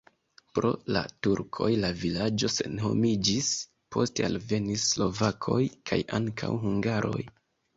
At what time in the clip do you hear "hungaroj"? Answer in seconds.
6.67-7.25